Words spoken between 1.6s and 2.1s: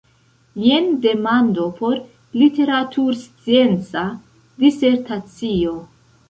por